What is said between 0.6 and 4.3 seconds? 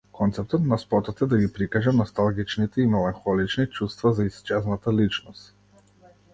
на спотот е да ги прикаже носталгичните и меланхолични чувства за